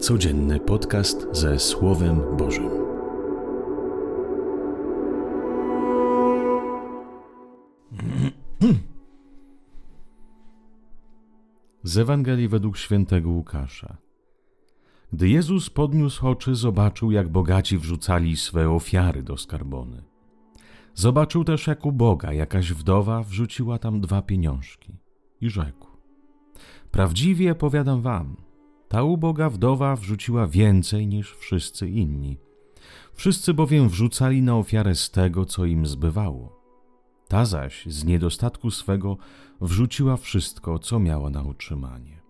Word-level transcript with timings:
Codzienny 0.00 0.60
podcast 0.60 1.26
ze 1.32 1.58
Słowem 1.58 2.36
Bożym. 2.36 2.70
Z 11.82 11.98
Ewangelii 11.98 12.48
według 12.48 12.76
świętego 12.76 13.30
Łukasza. 13.30 13.96
Gdy 15.12 15.28
Jezus 15.28 15.70
podniósł 15.70 16.28
oczy, 16.28 16.54
zobaczył, 16.54 17.10
jak 17.10 17.28
bogaci 17.28 17.78
wrzucali 17.78 18.36
swe 18.36 18.70
ofiary 18.70 19.22
do 19.22 19.36
skarbony. 19.36 20.02
Zobaczył 20.94 21.44
też, 21.44 21.66
jak 21.66 21.86
u 21.86 21.92
Boga 21.92 22.32
jakaś 22.32 22.72
wdowa 22.72 23.22
wrzuciła 23.22 23.78
tam 23.78 24.00
dwa 24.00 24.22
pieniążki 24.22 24.98
i 25.40 25.50
rzekł: 25.50 25.86
Prawdziwie 26.90 27.54
powiadam 27.54 28.02
wam, 28.02 28.45
ta 28.88 29.02
uboga 29.02 29.50
wdowa 29.50 29.96
wrzuciła 29.96 30.46
więcej 30.46 31.06
niż 31.06 31.36
wszyscy 31.36 31.88
inni. 31.88 32.38
Wszyscy 33.12 33.54
bowiem 33.54 33.88
wrzucali 33.88 34.42
na 34.42 34.56
ofiarę 34.56 34.94
z 34.94 35.10
tego, 35.10 35.44
co 35.44 35.64
im 35.64 35.86
zbywało. 35.86 36.56
Ta 37.28 37.44
zaś 37.44 37.86
z 37.86 38.04
niedostatku 38.04 38.70
swego 38.70 39.16
wrzuciła 39.60 40.16
wszystko, 40.16 40.78
co 40.78 40.98
miała 40.98 41.30
na 41.30 41.42
utrzymanie. 41.42 42.22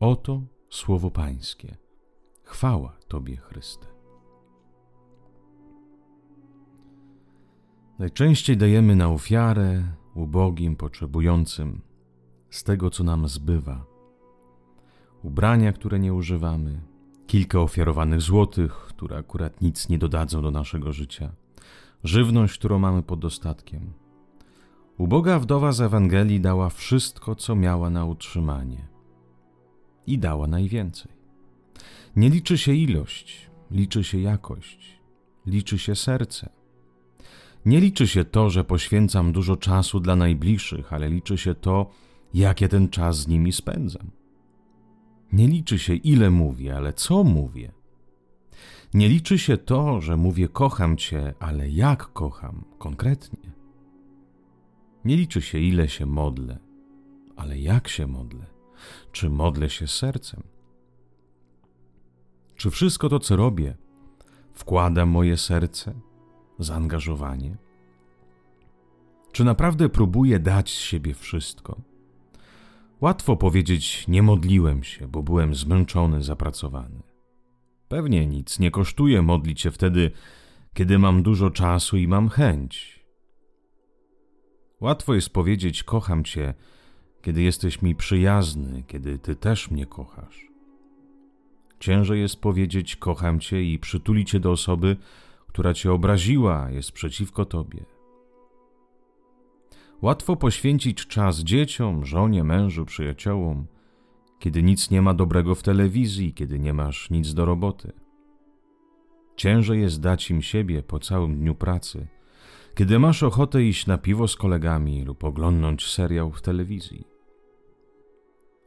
Oto 0.00 0.42
słowo 0.70 1.10
Pańskie. 1.10 1.76
Chwała 2.44 2.96
Tobie, 3.08 3.36
Chryste. 3.36 3.86
Najczęściej 7.98 8.56
dajemy 8.56 8.96
na 8.96 9.08
ofiarę 9.08 9.82
ubogim, 10.14 10.76
potrzebującym 10.76 11.80
z 12.50 12.64
tego, 12.64 12.90
co 12.90 13.04
nam 13.04 13.28
zbywa. 13.28 13.87
Ubrania, 15.22 15.72
które 15.72 15.98
nie 15.98 16.14
używamy, 16.14 16.80
kilka 17.26 17.60
ofiarowanych 17.60 18.20
złotych, 18.20 18.72
które 18.72 19.16
akurat 19.16 19.60
nic 19.60 19.88
nie 19.88 19.98
dodadzą 19.98 20.42
do 20.42 20.50
naszego 20.50 20.92
życia, 20.92 21.32
żywność, 22.04 22.58
którą 22.58 22.78
mamy 22.78 23.02
pod 23.02 23.20
dostatkiem. 23.20 23.92
Uboga 24.98 25.38
wdowa 25.38 25.72
z 25.72 25.80
Ewangelii 25.80 26.40
dała 26.40 26.68
wszystko, 26.68 27.34
co 27.34 27.56
miała 27.56 27.90
na 27.90 28.04
utrzymanie. 28.04 28.88
I 30.06 30.18
dała 30.18 30.46
najwięcej. 30.46 31.12
Nie 32.16 32.30
liczy 32.30 32.58
się 32.58 32.72
ilość, 32.72 33.50
liczy 33.70 34.04
się 34.04 34.18
jakość, 34.18 35.00
liczy 35.46 35.78
się 35.78 35.94
serce. 35.94 36.50
Nie 37.66 37.80
liczy 37.80 38.06
się 38.06 38.24
to, 38.24 38.50
że 38.50 38.64
poświęcam 38.64 39.32
dużo 39.32 39.56
czasu 39.56 40.00
dla 40.00 40.16
najbliższych, 40.16 40.92
ale 40.92 41.08
liczy 41.10 41.38
się 41.38 41.54
to, 41.54 41.90
jakie 42.34 42.68
ten 42.68 42.88
czas 42.88 43.18
z 43.18 43.28
nimi 43.28 43.52
spędzam. 43.52 44.10
Nie 45.32 45.48
liczy 45.48 45.78
się, 45.78 45.94
ile 45.94 46.30
mówię, 46.30 46.76
ale 46.76 46.92
co 46.92 47.24
mówię. 47.24 47.72
Nie 48.94 49.08
liczy 49.08 49.38
się 49.38 49.56
to, 49.56 50.00
że 50.00 50.16
mówię 50.16 50.48
kocham 50.48 50.96
cię, 50.96 51.34
ale 51.40 51.68
jak 51.70 52.12
kocham 52.12 52.64
konkretnie. 52.78 53.52
Nie 55.04 55.16
liczy 55.16 55.42
się, 55.42 55.58
ile 55.58 55.88
się 55.88 56.06
modlę, 56.06 56.58
ale 57.36 57.58
jak 57.58 57.88
się 57.88 58.06
modlę. 58.06 58.46
Czy 59.12 59.30
modlę 59.30 59.70
się 59.70 59.86
sercem? 59.86 60.42
Czy 62.56 62.70
wszystko 62.70 63.08
to, 63.08 63.18
co 63.18 63.36
robię, 63.36 63.76
wkłada 64.54 65.06
moje 65.06 65.36
serce, 65.36 65.94
zaangażowanie? 66.58 67.56
Czy 69.32 69.44
naprawdę 69.44 69.88
próbuję 69.88 70.38
dać 70.38 70.70
z 70.70 70.78
siebie 70.78 71.14
wszystko? 71.14 71.80
Łatwo 73.00 73.36
powiedzieć, 73.36 74.08
nie 74.08 74.22
modliłem 74.22 74.84
się, 74.84 75.08
bo 75.08 75.22
byłem 75.22 75.54
zmęczony, 75.54 76.22
zapracowany. 76.22 77.02
Pewnie 77.88 78.26
nic 78.26 78.58
nie 78.58 78.70
kosztuje 78.70 79.22
modlić 79.22 79.60
się 79.60 79.70
wtedy, 79.70 80.10
kiedy 80.74 80.98
mam 80.98 81.22
dużo 81.22 81.50
czasu 81.50 81.96
i 81.96 82.08
mam 82.08 82.28
chęć. 82.28 83.04
Łatwo 84.80 85.14
jest 85.14 85.30
powiedzieć, 85.30 85.82
kocham 85.82 86.24
cię, 86.24 86.54
kiedy 87.22 87.42
jesteś 87.42 87.82
mi 87.82 87.94
przyjazny, 87.94 88.82
kiedy 88.86 89.18
ty 89.18 89.36
też 89.36 89.70
mnie 89.70 89.86
kochasz. 89.86 90.48
Ciężej 91.80 92.20
jest 92.20 92.40
powiedzieć, 92.40 92.96
kocham 92.96 93.40
cię 93.40 93.62
i 93.62 93.78
przytulić 93.78 94.30
cię 94.30 94.40
do 94.40 94.50
osoby, 94.50 94.96
która 95.46 95.74
cię 95.74 95.92
obraziła, 95.92 96.70
jest 96.70 96.92
przeciwko 96.92 97.44
tobie. 97.44 97.97
Łatwo 100.02 100.36
poświęcić 100.36 101.06
czas 101.06 101.38
dzieciom, 101.38 102.04
żonie, 102.04 102.44
mężu, 102.44 102.84
przyjaciołom, 102.84 103.66
kiedy 104.38 104.62
nic 104.62 104.90
nie 104.90 105.02
ma 105.02 105.14
dobrego 105.14 105.54
w 105.54 105.62
telewizji, 105.62 106.34
kiedy 106.34 106.58
nie 106.58 106.74
masz 106.74 107.10
nic 107.10 107.34
do 107.34 107.44
roboty. 107.44 107.92
Ciężej 109.36 109.80
jest 109.80 110.00
dać 110.00 110.30
im 110.30 110.42
siebie 110.42 110.82
po 110.82 110.98
całym 110.98 111.36
dniu 111.36 111.54
pracy, 111.54 112.06
kiedy 112.74 112.98
masz 112.98 113.22
ochotę 113.22 113.64
iść 113.64 113.86
na 113.86 113.98
piwo 113.98 114.28
z 114.28 114.36
kolegami 114.36 115.04
lub 115.04 115.24
oglądnąć 115.24 115.86
serial 115.86 116.30
w 116.32 116.42
telewizji. 116.42 117.06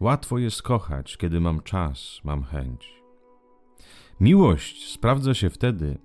Łatwo 0.00 0.38
jest 0.38 0.62
kochać, 0.62 1.16
kiedy 1.16 1.40
mam 1.40 1.62
czas, 1.62 2.20
mam 2.24 2.42
chęć. 2.42 3.02
Miłość 4.20 4.92
sprawdza 4.92 5.34
się 5.34 5.50
wtedy, 5.50 5.98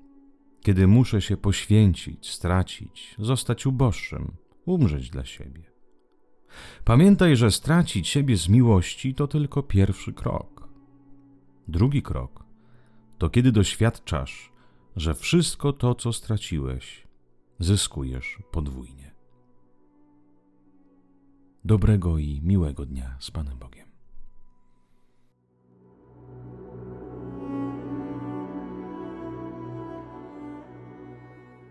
kiedy 0.61 0.87
muszę 0.87 1.21
się 1.21 1.37
poświęcić, 1.37 2.29
stracić, 2.29 3.15
zostać 3.19 3.65
uboższym– 3.65 4.31
umrzeć 4.65 5.09
dla 5.09 5.25
siebie. 5.25 5.63
Pamiętaj, 6.83 7.35
że 7.35 7.51
stracić 7.51 8.07
siebie 8.07 8.37
z 8.37 8.49
miłości 8.49 9.15
to 9.15 9.27
tylko 9.27 9.63
pierwszy 9.63 10.13
krok. 10.13 10.69
Drugi 11.67 12.01
krok 12.01 12.43
to 13.23 13.29
kiedy 13.29 13.51
doświadczasz, 13.51 14.51
że 14.95 15.13
wszystko 15.13 15.73
to, 15.73 15.95
co 15.95 16.13
straciłeś, 16.13 17.07
zyskujesz 17.59 18.39
podwójnie. 18.51 19.15
Dobrego 21.65 22.17
i 22.17 22.41
miłego 22.43 22.85
dnia 22.85 23.17
z 23.19 23.31
Panem 23.31 23.57
Bogiem. 23.57 23.92